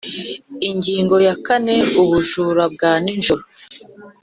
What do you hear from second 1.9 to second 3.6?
Ubujura bwa nijoro